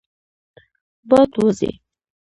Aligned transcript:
باد 1.09 1.31
وزي. 1.43 1.71